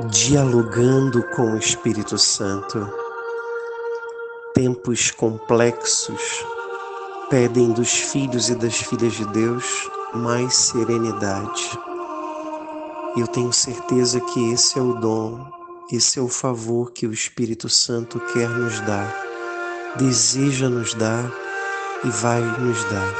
[0.00, 2.88] dialogando com o Espírito Santo.
[4.54, 6.44] Tempos complexos
[7.28, 11.78] pedem dos filhos e das filhas de Deus mais serenidade.
[13.16, 15.46] E eu tenho certeza que esse é o dom,
[15.90, 19.14] esse é o favor que o Espírito Santo quer nos dar,
[19.96, 21.30] deseja nos dar
[22.02, 23.14] e vai nos dar.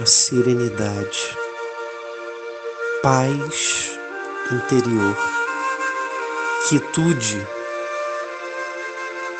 [0.00, 1.36] A serenidade,
[3.02, 3.98] paz
[4.52, 5.35] interior
[6.68, 7.46] quietude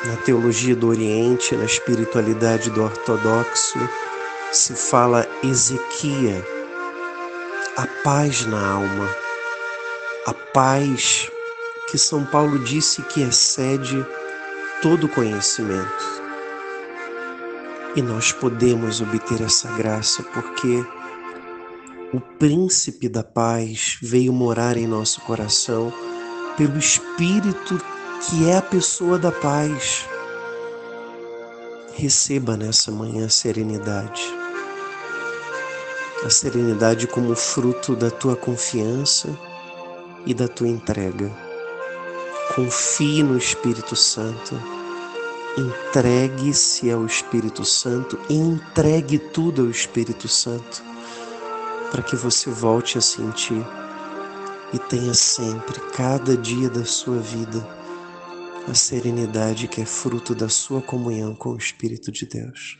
[0.05, 3.77] na teologia do Oriente, na espiritualidade do ortodoxo,
[4.53, 6.45] se fala Ezequia,
[7.75, 9.09] a paz na alma,
[10.25, 11.29] a paz
[11.91, 14.05] que São Paulo disse que excede
[14.81, 16.23] todo conhecimento.
[17.93, 20.85] E nós podemos obter essa graça porque
[22.13, 25.91] o príncipe da paz veio morar em nosso coração
[26.57, 27.79] pelo Espírito
[28.27, 30.05] que é a pessoa da paz.
[31.93, 34.23] Receba nessa manhã a serenidade.
[36.25, 39.29] A serenidade como fruto da tua confiança
[40.25, 41.31] e da tua entrega.
[42.55, 44.59] Confie no Espírito Santo.
[45.57, 50.83] Entregue-se ao Espírito Santo e entregue tudo ao Espírito Santo
[51.91, 53.65] para que você volte a sentir
[54.73, 57.65] e tenha sempre, cada dia da sua vida,
[58.69, 62.77] a serenidade que é fruto da sua comunhão com o Espírito de Deus.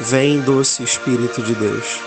[0.00, 2.00] Vem, doce Espírito de Deus,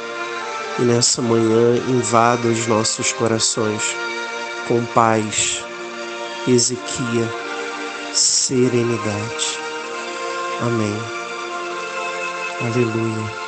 [0.79, 3.83] e nessa manhã invada os nossos corações
[4.67, 5.63] com paz,
[6.47, 7.27] Ezequia,
[8.13, 9.59] serenidade.
[10.61, 10.95] Amém.
[12.61, 13.44] Aleluia.